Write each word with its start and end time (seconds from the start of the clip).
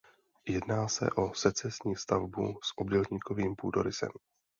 Jedná 0.47 0.87
se 0.87 1.09
o 1.15 1.33
secesní 1.33 1.95
stavbu 1.95 2.59
s 2.63 2.77
obdélníkovým 2.77 3.55
půdorysem. 3.55 4.09